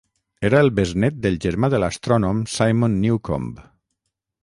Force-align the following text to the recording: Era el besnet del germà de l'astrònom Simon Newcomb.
Era 0.47 0.61
el 0.65 0.71
besnet 0.79 1.19
del 1.27 1.37
germà 1.45 1.71
de 1.75 1.83
l'astrònom 1.83 2.43
Simon 2.57 2.99
Newcomb. 3.07 3.65